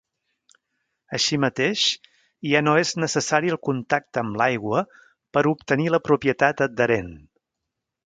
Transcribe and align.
Així 1.17 1.37
mateix, 1.43 1.83
ja 2.53 2.63
no 2.65 2.73
és 2.85 2.95
necessari 3.03 3.55
el 3.57 3.61
contacte 3.69 4.25
amb 4.25 4.43
l'aigua 4.43 4.83
per 5.39 5.47
obtenir 5.55 5.91
la 5.99 6.05
propietat 6.11 6.69
adherent. 6.71 7.17